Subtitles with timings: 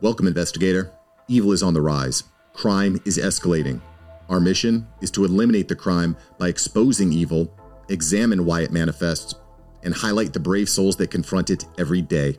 [0.00, 0.92] Welcome, investigator.
[1.26, 2.22] Evil is on the rise.
[2.52, 3.80] Crime is escalating.
[4.28, 7.52] Our mission is to eliminate the crime by exposing evil,
[7.88, 9.34] examine why it manifests,
[9.82, 12.38] and highlight the brave souls that confront it every day.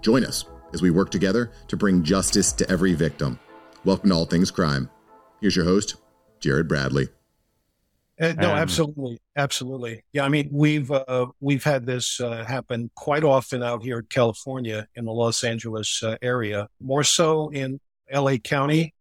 [0.00, 3.38] Join us as we work together to bring justice to every victim.
[3.84, 4.90] Welcome to All Things Crime.
[5.40, 5.94] Here's your host,
[6.40, 7.06] Jared Bradley.
[8.18, 10.02] Uh, no, absolutely, absolutely.
[10.12, 14.06] Yeah, I mean, we've uh, we've had this uh, happen quite often out here in
[14.06, 17.78] California, in the Los Angeles uh, area, more so in
[18.10, 18.38] L.A.
[18.38, 18.94] County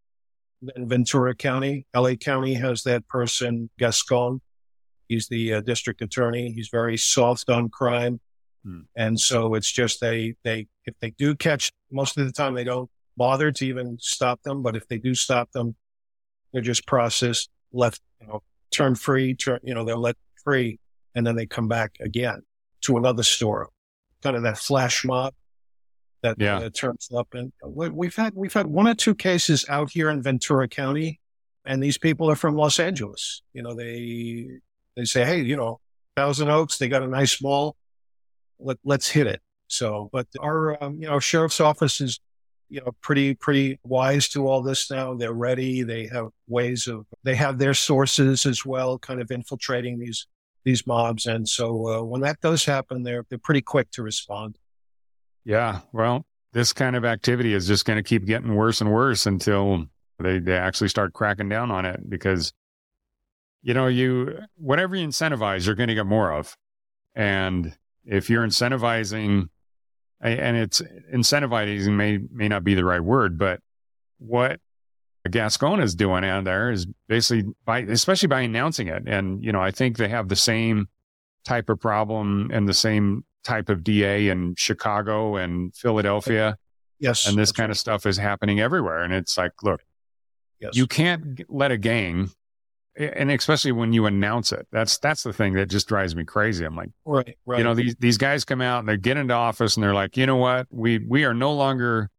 [0.62, 1.86] than Ventura County.
[1.94, 2.17] L.A.
[2.17, 4.41] County has that person Gascon.
[5.08, 6.52] He's the uh, district attorney.
[6.52, 8.20] He's very soft on crime,
[8.66, 8.81] hmm.
[8.97, 12.66] and so it's just they they if they do catch, most of the time they
[12.66, 14.61] don't bother to even stop them.
[14.61, 15.77] But if they do stop them,
[16.52, 18.44] they're just processed, left, you know
[18.75, 20.79] turn free, turn, you know, they're let free
[21.16, 22.41] and then they come back again
[22.81, 23.70] to another store.
[24.21, 25.33] Kind of that flash mob
[26.21, 26.59] that, yeah.
[26.59, 27.27] that turns up.
[27.33, 31.19] And we've had, we've had one or two cases out here in Ventura County
[31.66, 33.41] and these people are from Los Angeles.
[33.53, 34.47] You know, they,
[34.95, 35.80] they say, Hey, you know,
[36.16, 37.75] Thousand Oaks, they got a nice mall.
[38.59, 39.41] Let, let's hit it.
[39.67, 42.19] So, but our, um, you know, sheriff's office is
[42.69, 45.13] you know, pretty, pretty wise to all this now.
[45.13, 45.83] They're ready.
[45.83, 50.27] They have ways of, they have their sources as well, kind of infiltrating these,
[50.63, 51.25] these mobs.
[51.25, 54.57] And so, uh, when that does happen, they're, they're pretty quick to respond.
[55.44, 55.81] Yeah.
[55.94, 59.85] Well, this kind of activity is just going to keep getting worse and worse until
[60.19, 62.53] they, they actually start cracking down on it because,
[63.61, 66.55] you know, you, whatever you incentivize, you're going to get more of.
[67.13, 69.50] And if you're incentivizing
[70.21, 70.81] and it's
[71.13, 73.59] incentivizing may may not be the right word, but
[74.17, 74.59] what
[75.30, 79.03] Gascon is doing out there is basically by especially by announcing it.
[79.07, 80.88] And you know, I think they have the same
[81.44, 86.57] type of problem and the same type of DA in Chicago and Philadelphia.
[87.00, 87.27] Yes.
[87.27, 87.72] And this kind right.
[87.72, 89.03] of stuff is happening everywhere.
[89.03, 89.81] And it's like, look,
[90.59, 90.75] yes.
[90.75, 92.31] you can't let a gang
[92.97, 96.66] and especially when you announce it, that's that's the thing that just drives me crazy.
[96.66, 97.57] I'm like, right, right.
[97.57, 100.16] You know, these these guys come out and they get into office and they're like,
[100.17, 102.09] you know what, we we are no longer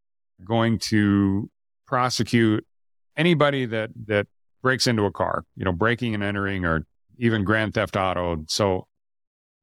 [0.45, 1.51] going to
[1.87, 2.67] prosecute
[3.17, 4.27] anybody that that
[4.63, 6.85] breaks into a car, you know, breaking and entering or
[7.19, 8.45] even grand theft auto.
[8.49, 8.87] So,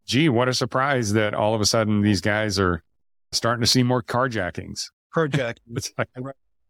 [0.07, 2.83] gee, what a surprise that all of a sudden these guys are
[3.31, 4.85] starting to see more carjackings.
[5.15, 6.07] Carjackings, like,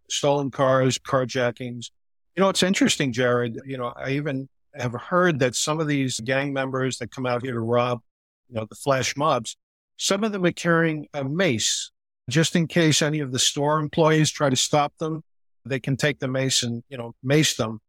[0.10, 1.92] stolen cars, carjackings
[2.36, 3.60] you know, it's interesting, Jared.
[3.66, 7.44] You know, I even have heard that some of these gang members that come out
[7.44, 8.02] here to rob,
[8.50, 9.56] you know, the flash mobs,
[9.98, 11.92] some of them are carrying a mace
[12.30, 15.24] just in case any of the store employees try to stop them.
[15.66, 17.80] They can take the mace and, you know, mace them.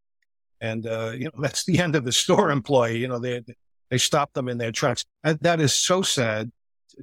[0.60, 2.98] And, uh, you know, that's the end of the store employee.
[2.98, 3.42] You know, they,
[3.90, 5.04] they stop them in their tracks.
[5.22, 6.50] And that is so sad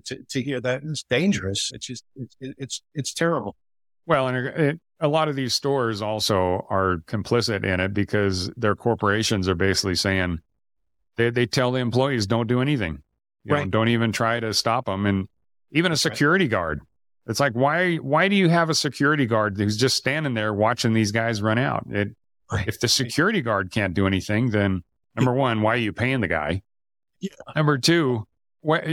[0.06, 0.84] to, to hear that.
[0.84, 1.72] It's dangerous.
[1.74, 3.56] It's just, it's, it's, it's terrible.
[4.06, 8.76] Well, and it, a lot of these stores also are complicit in it because their
[8.76, 10.40] corporations are basically saying
[11.18, 13.02] they, they tell the employees don't do anything.
[13.44, 13.66] You right.
[13.66, 15.08] know, don't even try to stop them.
[15.08, 15.28] And
[15.72, 16.52] even a security right.
[16.52, 16.82] guard.
[17.28, 20.94] It's like, why, why do you have a security guard who's just standing there watching
[20.94, 21.86] these guys run out?
[21.90, 22.10] It,
[22.52, 22.68] right.
[22.68, 24.84] If the security guard can't do anything, then
[25.16, 26.62] number one, why are you paying the guy?
[27.20, 27.30] Yeah.
[27.56, 28.28] Number two,
[28.62, 28.84] what,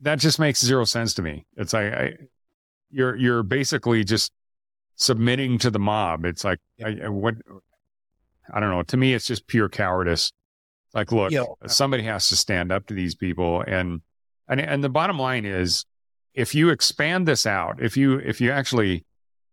[0.00, 1.46] that just makes zero sense to me.
[1.56, 2.12] It's like, I,
[2.90, 4.32] you're, you're basically just
[5.00, 6.26] submitting to the mob.
[6.26, 7.34] It's like, I, what,
[8.52, 8.82] I don't know.
[8.82, 10.30] To me, it's just pure cowardice.
[10.92, 11.32] Like, look,
[11.66, 13.62] somebody has to stand up to these people.
[13.66, 14.02] And,
[14.46, 15.86] and, and the bottom line is
[16.34, 19.04] if you expand this out, if you, if you actually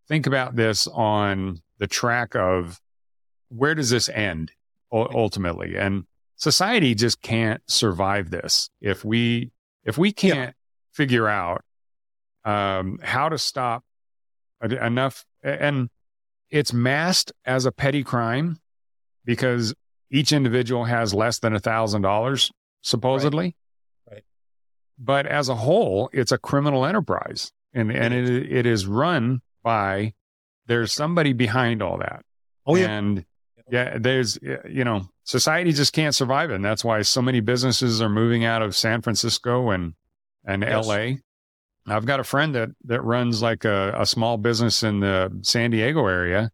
[0.07, 2.81] think about this on the track of
[3.49, 4.51] where does this end
[4.91, 5.77] ultimately?
[5.77, 6.03] And
[6.35, 8.69] society just can't survive this.
[8.81, 9.51] If we,
[9.85, 10.51] if we can't yeah.
[10.91, 11.63] figure out,
[12.43, 13.83] um, how to stop
[14.61, 15.89] enough and
[16.49, 18.59] it's masked as a petty crime
[19.25, 19.73] because
[20.09, 23.55] each individual has less than a thousand dollars supposedly
[24.07, 24.15] right.
[24.15, 24.23] right.
[24.97, 30.13] but as a whole it's a criminal enterprise and and it, it is run by
[30.67, 32.23] there's somebody behind all that
[32.65, 33.25] oh yeah and
[33.69, 34.37] yeah there's
[34.69, 38.45] you know society just can't survive it and that's why so many businesses are moving
[38.45, 39.93] out of san francisco and
[40.45, 40.87] and yes.
[40.87, 41.07] la
[41.87, 45.71] I've got a friend that that runs like a, a small business in the San
[45.71, 46.51] Diego area.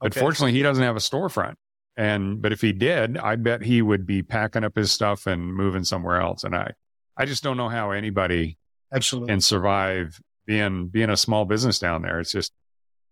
[0.00, 1.54] But fortunately, he doesn't have a storefront.
[1.96, 5.54] And but if he did, I bet he would be packing up his stuff and
[5.54, 6.42] moving somewhere else.
[6.42, 6.72] And I,
[7.16, 8.58] I just don't know how anybody
[8.92, 12.18] absolutely can survive being being a small business down there.
[12.18, 12.52] It's just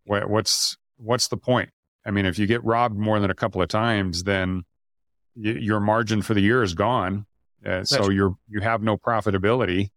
[0.04, 1.70] what, what's what's the point?
[2.06, 4.64] I mean, if you get robbed more than a couple of times, then
[5.36, 7.26] y- your margin for the year is gone.
[7.64, 9.90] Uh, so you're you have no profitability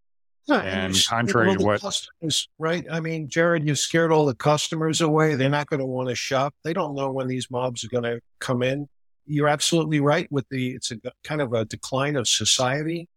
[0.49, 2.85] And, and contrary to what customers, right?
[2.91, 5.35] I mean, Jared, you've scared all the customers away.
[5.35, 6.53] They're not going to want to shop.
[6.63, 8.89] They don't know when these mobs are going to come in.
[9.25, 13.07] You're absolutely right with the, it's a kind of a decline of society.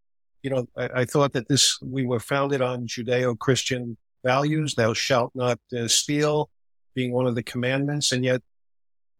[0.42, 4.76] You know, I, I thought that this, we were founded on Judeo-Christian values.
[4.76, 6.48] Thou shalt not uh, steal
[6.94, 8.12] being one of the commandments.
[8.12, 8.40] And yet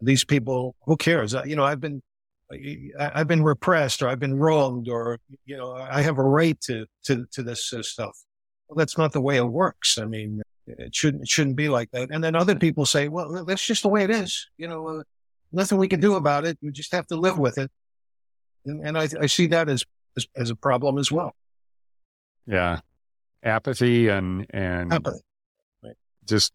[0.01, 1.35] these people, who cares?
[1.45, 2.03] You know, I've been,
[2.99, 6.87] I've been repressed or I've been wronged or, you know, I have a right to,
[7.05, 8.17] to, to this uh, stuff.
[8.69, 9.99] Well, that's not the way it works.
[9.99, 12.11] I mean, it shouldn't, it shouldn't be like that.
[12.11, 14.49] And then other people say, well, that's just the way it is.
[14.59, 15.03] You know, uh,
[15.53, 16.57] nothing we can do about it.
[16.63, 17.71] We just have to live with it.
[18.65, 19.85] And, and I, I see that as,
[20.17, 21.35] as, as a problem as well.
[22.47, 22.81] Yeah.
[23.43, 25.21] Apathy and, and Apathy.
[25.83, 25.97] Right.
[26.25, 26.53] just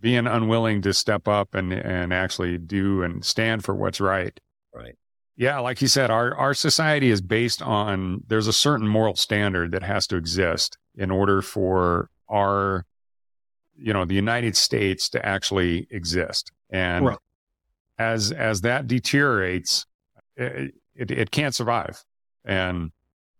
[0.00, 4.38] being unwilling to step up and, and actually do and stand for what's right.
[4.74, 4.94] Right.
[5.38, 9.70] Yeah, like you said, our our society is based on there's a certain moral standard
[9.70, 12.84] that has to exist in order for our
[13.76, 16.50] you know the United States to actually exist.
[16.70, 17.18] And right.
[18.00, 19.86] as as that deteriorates,
[20.36, 22.04] it, it, it can't survive.
[22.44, 22.90] And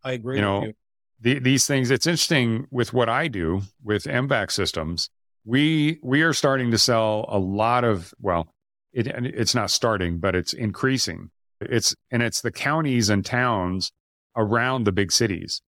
[0.04, 0.36] I agree.
[0.36, 0.74] You know, you.
[1.20, 1.90] The, these things.
[1.90, 5.10] It's interesting with what I do with MVAC systems.
[5.44, 8.54] We we are starting to sell a lot of well,
[8.92, 13.92] it, it's not starting, but it's increasing it's and it's the counties and towns
[14.36, 15.60] around the big cities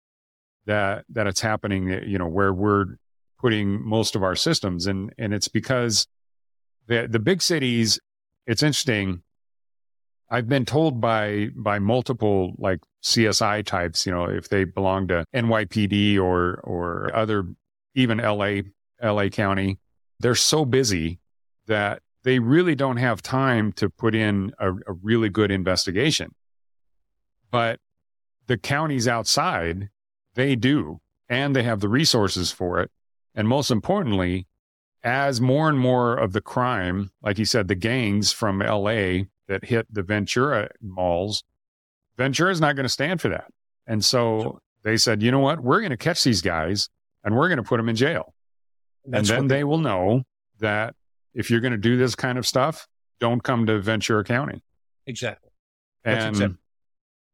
[0.66, 1.88] that that it's happening.
[2.06, 2.96] You know where we're
[3.38, 6.06] putting most of our systems, and and it's because
[6.86, 7.98] the the big cities.
[8.46, 9.22] It's interesting.
[10.30, 15.24] I've been told by by multiple like CSI types, you know, if they belong to
[15.34, 17.44] NYPD or or other
[17.94, 18.62] even LA
[19.02, 19.78] LA County,
[20.20, 21.18] they're so busy
[21.66, 26.34] that they really don't have time to put in a, a really good investigation.
[27.50, 27.80] But
[28.48, 29.88] the counties outside,
[30.34, 32.90] they do, and they have the resources for it.
[33.34, 34.46] And most importantly,
[35.02, 39.64] as more and more of the crime, like you said, the gangs from LA that
[39.64, 41.44] hit the Ventura malls,
[42.18, 43.50] Ventura is not going to stand for that.
[43.86, 45.60] And so they said, you know what?
[45.60, 46.90] We're going to catch these guys
[47.24, 48.34] and we're going to put them in jail.
[49.06, 50.24] That's and then they, they will know
[50.58, 50.94] that
[51.34, 52.86] if you're going to do this kind of stuff,
[53.20, 54.62] don't come to Ventura County.
[55.06, 55.50] Exactly.
[56.04, 56.56] That's and exactly.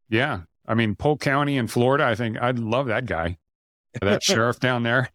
[0.09, 3.39] yeah, I mean, Polk County in Florida, I think I'd love that guy,
[4.01, 5.11] that sheriff down there.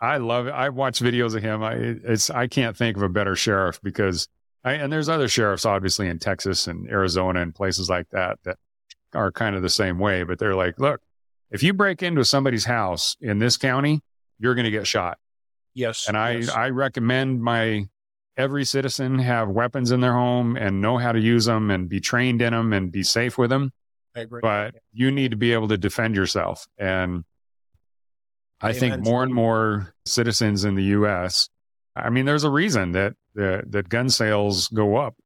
[0.00, 0.50] I love it.
[0.50, 1.62] I watch videos of him.
[1.62, 4.28] I it's I can't think of a better sheriff because
[4.62, 8.58] I, and there's other sheriffs obviously in Texas and Arizona and places like that that
[9.14, 11.00] are kind of the same way, but they're like, look,
[11.50, 14.02] if you break into somebody's house in this county,
[14.38, 15.18] you're going to get shot.
[15.74, 16.06] Yes.
[16.08, 16.48] And I, yes.
[16.50, 17.88] I recommend my
[18.36, 22.00] every citizen have weapons in their home and know how to use them and be
[22.00, 23.72] trained in them and be safe with them.
[24.16, 24.40] I agree.
[24.42, 26.66] But you need to be able to defend yourself.
[26.78, 27.24] And
[28.60, 28.80] I Amen.
[28.80, 31.48] think more and more citizens in the U.S.
[31.96, 35.16] I mean, there's a reason that that, that gun sales go up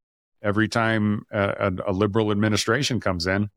[0.43, 3.51] every time a, a liberal administration comes in.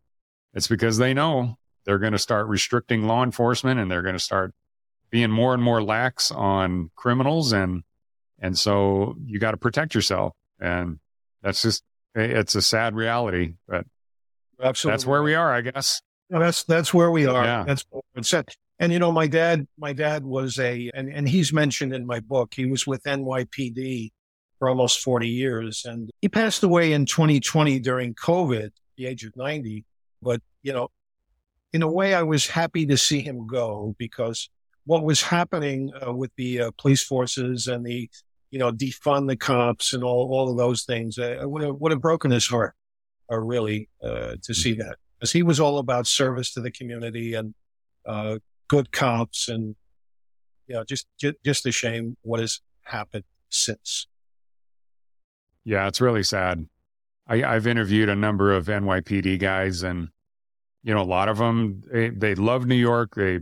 [0.54, 1.56] It's because they know
[1.86, 4.54] they're going to start restricting law enforcement and they're going to start
[5.12, 7.84] being more and more lax on criminals and
[8.40, 11.00] and so you got to protect yourself and
[11.44, 11.84] that's just
[12.16, 13.86] it's a sad reality but
[14.62, 16.02] absolutely that's where we are i guess.
[16.40, 17.44] That's that's where we are.
[17.44, 17.63] Yeah.
[17.68, 18.48] that's what said.
[18.80, 22.19] And you know my dad my dad was a and, and he's mentioned in my
[22.19, 24.12] book he was with nypd
[24.57, 29.35] for almost 40 years and he passed away in 2020 during covid the age of
[29.35, 29.85] 90
[30.24, 30.90] but you know
[31.74, 34.50] in a way i was happy to see him go because
[34.85, 38.09] what was happening uh, with the uh, police forces and the,
[38.50, 41.18] you know, defund the cops and all, all of those things.
[41.18, 42.73] Uh, would, have, would have broken his heart,
[43.31, 44.97] uh, really, uh, to see that.
[45.19, 47.54] Because he was all about service to the community and
[48.06, 49.76] uh, good cops and,
[50.68, 54.07] you know, just, just, just a shame what has happened since.
[55.64, 56.68] Yeah, it's really sad.
[57.28, 60.09] I, I've interviewed a number of NYPD guys and,
[60.83, 63.14] you know, a lot of them, they, they love New York.
[63.16, 63.40] They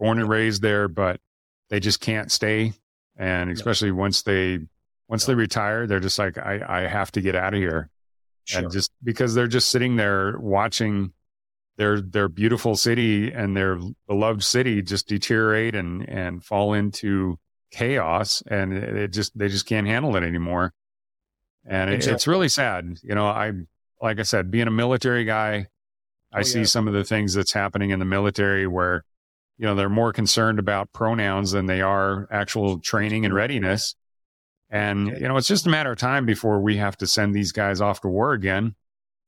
[0.00, 1.20] born and raised there, but
[1.68, 2.72] they just can't stay.
[3.16, 4.60] And especially once they
[5.08, 7.90] once they retire, they're just like, I, I have to get out of here.
[8.44, 8.62] Sure.
[8.62, 11.12] And just because they're just sitting there watching
[11.76, 17.38] their their beautiful city and their beloved city just deteriorate and and fall into
[17.70, 20.74] chaos and it just they just can't handle it anymore
[21.64, 22.14] and exactly.
[22.14, 23.52] it's really sad you know i
[24.02, 25.66] like i said being a military guy
[26.32, 26.64] i oh, see yeah.
[26.66, 29.04] some of the things that's happening in the military where
[29.60, 33.94] you know, they're more concerned about pronouns than they are actual training and readiness.
[34.70, 37.52] And, you know, it's just a matter of time before we have to send these
[37.52, 38.74] guys off to war again.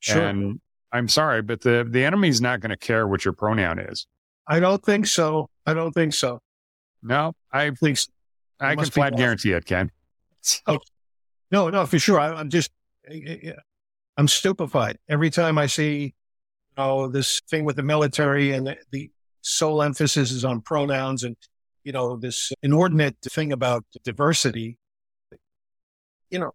[0.00, 0.22] Sure.
[0.22, 0.58] And
[0.90, 4.06] I'm sorry, but the, the enemy's not going to care what your pronoun is.
[4.48, 5.50] I don't think so.
[5.66, 6.40] I don't think so.
[7.02, 8.08] No, I think so.
[8.58, 9.90] I can flat guarantee it, Ken.
[10.40, 10.60] So.
[10.66, 10.78] Oh,
[11.50, 12.18] no, no, for sure.
[12.18, 12.70] I, am just,
[14.16, 16.12] I'm stupefied every time I see, you
[16.78, 19.10] know, this thing with the military and the, the
[19.42, 21.36] sole emphasis is on pronouns and,
[21.84, 24.78] you know, this inordinate thing about diversity.
[26.30, 26.52] You know,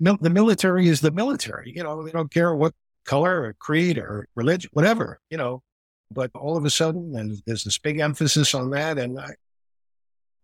[0.00, 1.72] mil- the military is the military.
[1.74, 2.72] You know, they don't care what
[3.04, 5.62] color or creed or religion, whatever, you know.
[6.10, 8.96] But all of a sudden, and there's this big emphasis on that.
[8.96, 9.34] And I,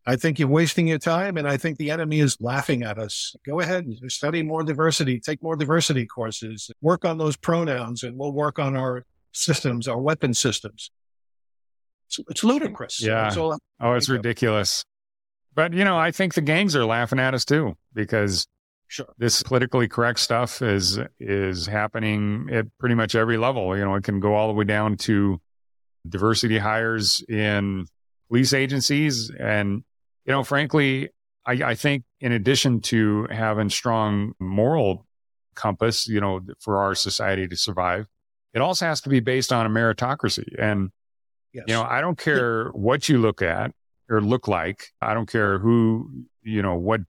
[0.04, 1.37] I think you're wasting your time.
[1.37, 3.37] And I think the enemy is laughing at us.
[3.47, 8.19] Go ahead, and study more diversity, take more diversity courses, work on those pronouns, and
[8.19, 10.90] we'll work on our systems, our weapon systems.
[12.19, 13.02] It's, it's ludicrous.
[13.02, 13.33] Yeah.
[13.81, 14.85] oh, it's ridiculous.
[15.54, 18.47] But, you know, I think the gangs are laughing at us too, because
[18.92, 19.07] Sure.
[19.16, 23.75] This politically correct stuff is is happening at pretty much every level.
[23.75, 25.40] You know, it can go all the way down to
[26.07, 27.87] diversity hires in
[28.28, 29.83] police agencies, and
[30.26, 31.09] you know, frankly,
[31.47, 35.07] I, I think in addition to having strong moral
[35.54, 38.09] compass, you know, for our society to survive,
[38.52, 40.54] it also has to be based on a meritocracy.
[40.59, 40.90] And
[41.53, 41.65] yes.
[41.67, 43.73] you know, I don't care what you look at
[44.09, 44.89] or look like.
[45.01, 47.03] I don't care who, you know, what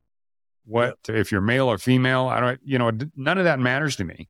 [0.65, 1.17] what yep.
[1.17, 4.29] if you're male or female i don't you know none of that matters to me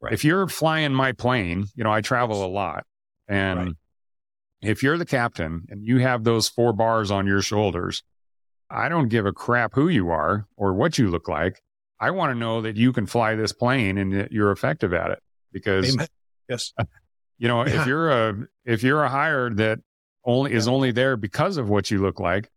[0.00, 0.12] right.
[0.12, 2.84] if you're flying my plane you know i travel a lot
[3.28, 3.72] and right.
[4.62, 8.02] if you're the captain and you have those four bars on your shoulders
[8.70, 11.62] i don't give a crap who you are or what you look like
[12.00, 15.10] i want to know that you can fly this plane and that you're effective at
[15.10, 15.22] it
[15.52, 16.08] because Amen.
[16.48, 16.72] yes
[17.38, 17.80] you know yeah.
[17.80, 19.78] if you're a if you're a hire that
[20.24, 22.50] only is only there because of what you look like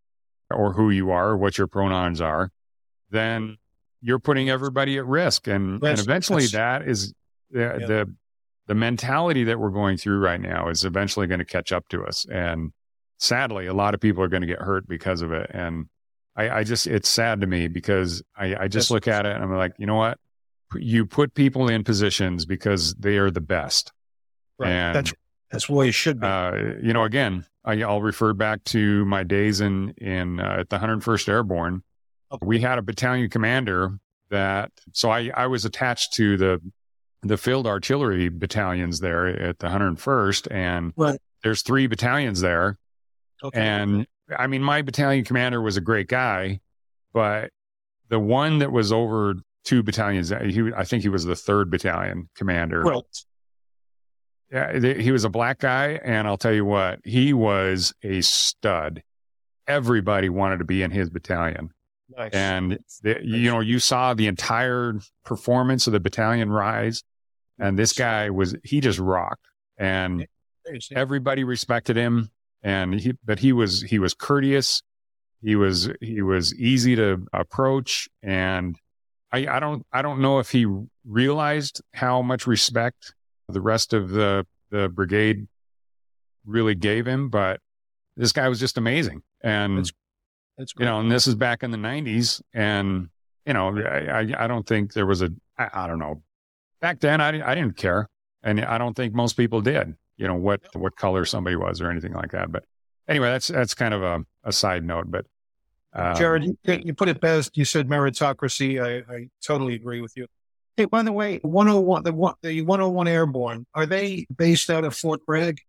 [0.50, 2.52] or who you are or what your pronouns are
[3.12, 3.58] then
[4.02, 5.48] you're putting everybody at risk.
[5.48, 7.14] And, and eventually that is
[7.52, 7.88] the, yeah.
[7.88, 8.16] the,
[8.68, 12.04] the mentality that we're going through right now is eventually going to catch up to
[12.04, 12.26] us.
[12.30, 12.72] And
[13.20, 15.52] sadly, a lot of people are going to get hurt because of it.
[15.54, 15.88] And
[16.36, 19.44] I, I just, it's sad to me because I, I just look at it and
[19.44, 20.18] I'm like, you know what?
[20.74, 23.92] You put people in positions because they are the best.
[24.62, 24.70] Right.
[24.70, 25.14] And, that's,
[25.52, 26.28] that's the way it should be.
[26.28, 30.70] Uh, you know, again, I, will refer back to my days in, in, uh, at
[30.70, 31.84] the 101st Airborne
[32.42, 34.00] we had a battalion commander
[34.30, 36.62] that, so I, I was attached to the,
[37.24, 41.20] the field artillery battalions there at the 101st and right.
[41.44, 42.78] there's three battalions there.
[43.44, 43.60] Okay.
[43.60, 46.62] And I mean, my battalion commander was a great guy,
[47.14, 47.52] but
[48.10, 52.30] the one that was over two battalions, he, I think he was the third battalion
[52.36, 52.84] commander.
[52.84, 53.06] Well,
[54.52, 56.00] yeah, he was a black guy.
[56.04, 59.04] And I'll tell you what, he was a stud.
[59.68, 61.72] Everybody wanted to be in his battalion.
[62.18, 62.32] Nice.
[62.34, 67.04] And the, you know, you saw the entire performance of the battalion rise,
[67.58, 69.46] and this guy was he just rocked,
[69.78, 70.28] and
[70.94, 72.30] everybody respected him.
[72.64, 74.84] And he, but he was he was courteous,
[75.42, 78.78] he was he was easy to approach, and
[79.32, 80.68] I, I don't I don't know if he
[81.06, 83.14] realized how much respect
[83.52, 85.48] the rest of the the brigade
[86.46, 87.60] really gave him, but
[88.18, 89.22] this guy was just amazing.
[89.42, 89.92] And That's
[90.58, 90.86] that's great.
[90.86, 92.42] You know, and this is back in the 90s.
[92.54, 93.10] And,
[93.46, 96.22] you know, I, I don't think there was a, I, I don't know.
[96.82, 98.08] Back then, I, I didn't care.
[98.44, 101.90] And I don't think most people did, you know, what, what color somebody was or
[101.90, 102.52] anything like that.
[102.52, 102.64] But
[103.08, 105.10] anyway, that's, that's kind of a, a side note.
[105.10, 105.26] But,
[105.94, 107.56] um, Jared, you, you, put it best.
[107.58, 108.82] You said meritocracy.
[108.82, 110.28] I, I totally agree with you.
[110.82, 112.12] Hey, by the way, 101, the,
[112.42, 115.62] the 101 Airborne, are they based out of Fort Bragg?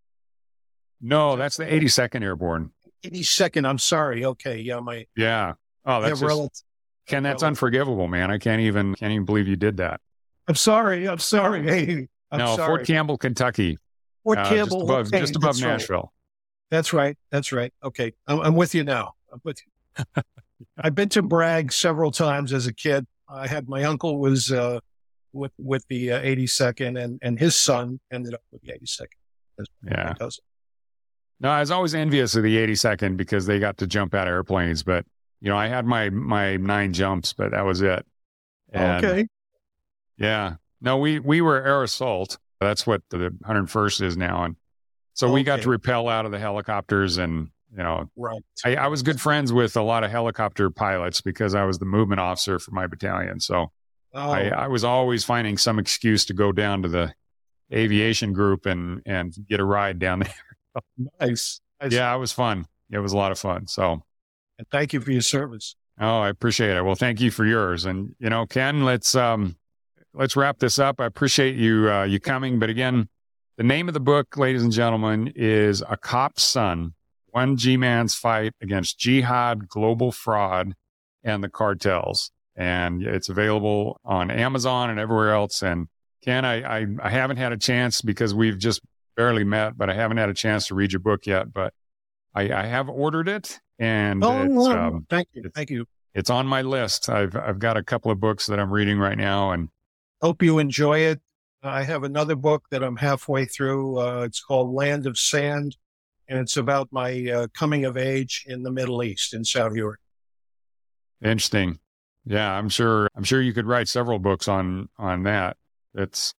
[1.02, 2.70] No, that's the 82nd Airborne.
[3.04, 3.68] 82nd.
[3.68, 4.24] I'm sorry.
[4.24, 4.56] Okay.
[4.60, 4.80] Yeah.
[4.80, 5.52] My, yeah.
[5.84, 6.62] Oh, that's just, relative,
[7.06, 7.46] Ken, that's relative.
[7.48, 8.30] unforgivable, man.
[8.30, 10.00] I can't even, can't even believe you did that.
[10.48, 11.06] I'm sorry.
[11.06, 11.62] I'm sorry.
[11.62, 12.68] Hey, I'm no, sorry.
[12.68, 13.76] Fort Campbell, Kentucky.
[14.24, 14.78] Fort uh, Campbell.
[14.78, 15.96] Just above, okay, just above Nashville.
[15.98, 16.70] Right.
[16.70, 17.18] That's right.
[17.30, 17.74] That's right.
[17.84, 18.14] Okay.
[18.26, 19.12] I'm, I'm with you now.
[19.30, 20.22] I'm with you.
[20.78, 23.06] I've been to Bragg several times as a kid.
[23.28, 24.80] I had my uncle was, uh,
[25.32, 29.06] with, with the uh, 82nd and, and his son ended up with the 82nd.
[29.84, 30.14] Yeah.
[31.40, 34.32] No, I was always envious of the 82nd because they got to jump out of
[34.32, 34.82] airplanes.
[34.82, 35.04] But
[35.40, 38.06] you know, I had my my nine jumps, but that was it.
[38.72, 39.26] And okay.
[40.16, 40.54] Yeah.
[40.80, 42.38] No, we we were air assault.
[42.60, 44.56] That's what the 101st is now, and
[45.14, 45.34] so okay.
[45.34, 48.42] we got to repel out of the helicopters and you know, right.
[48.64, 51.86] I, I, was good friends with a lot of helicopter pilots because I was the
[51.86, 53.40] movement officer for my battalion.
[53.40, 53.72] So
[54.14, 54.30] oh.
[54.30, 57.14] I, I, was always finding some excuse to go down to the
[57.72, 60.84] aviation group and and get a ride down there.
[61.20, 61.60] nice.
[61.80, 61.92] nice.
[61.92, 62.66] Yeah, it was fun.
[62.90, 63.66] It was a lot of fun.
[63.66, 64.02] So,
[64.58, 65.76] and thank you for your service.
[66.00, 66.82] Oh, I appreciate it.
[66.84, 67.84] Well, thank you for yours.
[67.84, 69.56] And you know, Ken, let's um,
[70.14, 71.00] let's wrap this up.
[71.00, 72.58] I appreciate you uh, you coming.
[72.58, 73.08] But again,
[73.56, 76.94] The name of the book, ladies and gentlemen, is A Cop's Son
[77.30, 80.74] One G Man's Fight Against Jihad, Global Fraud,
[81.22, 82.30] and the Cartels.
[82.56, 85.62] And it's available on Amazon and everywhere else.
[85.62, 85.88] And
[86.22, 88.80] Ken, I, I, I haven't had a chance because we've just
[89.16, 91.52] barely met, but I haven't had a chance to read your book yet.
[91.52, 91.74] But
[92.34, 95.86] I, I have ordered it, and oh, um, thank you, thank you.
[96.14, 97.08] It's on my list.
[97.08, 99.68] I've I've got a couple of books that I'm reading right now, and
[100.20, 101.20] hope you enjoy it.
[101.62, 103.98] I have another book that I'm halfway through.
[104.00, 105.76] Uh, it's called Land of Sand,
[106.28, 110.00] and it's about my uh, coming of age in the Middle East in South Europe.
[111.22, 111.78] Interesting.
[112.24, 113.08] Yeah, I'm sure.
[113.16, 115.56] I'm sure you could write several books on on that.
[115.94, 116.34] It's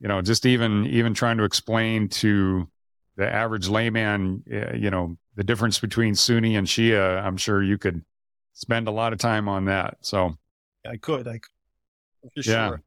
[0.00, 2.68] you know just even even trying to explain to
[3.16, 7.22] the average layman, uh, you know, the difference between Sunni and Shia.
[7.22, 8.02] I'm sure you could
[8.54, 9.98] spend a lot of time on that.
[10.00, 10.36] So
[10.88, 11.26] I could.
[11.26, 12.46] I could.
[12.46, 12.68] yeah.
[12.68, 12.82] Sure.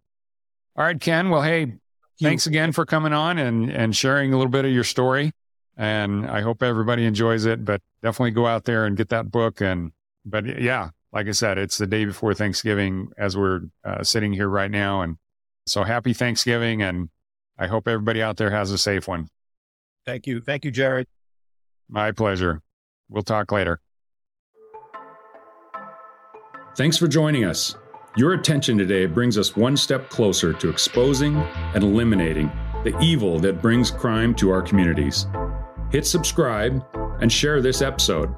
[0.78, 1.30] All right, Ken.
[1.30, 1.74] Well, hey,
[2.22, 5.34] thanks again for coming on and, and sharing a little bit of your story.
[5.78, 9.62] And I hope everybody enjoys it, but definitely go out there and get that book.
[9.62, 9.92] And,
[10.26, 14.48] but yeah, like I said, it's the day before Thanksgiving as we're uh, sitting here
[14.48, 15.02] right now.
[15.02, 15.18] And
[15.68, 16.82] so happy Thanksgiving.
[16.82, 17.10] And
[17.58, 19.28] I hope everybody out there has a safe one.
[20.06, 20.42] Thank you.
[20.42, 21.08] Thank you, Jared.
[21.90, 22.62] My pleasure.
[23.10, 23.82] We'll talk later.
[26.78, 27.76] Thanks for joining us.
[28.16, 32.50] Your attention today brings us one step closer to exposing and eliminating
[32.84, 35.28] the evil that brings crime to our communities.
[35.92, 36.84] Hit subscribe
[37.20, 38.34] and share this episode.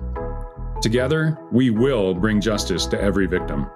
[0.83, 3.67] Together, we will bring justice to every victim.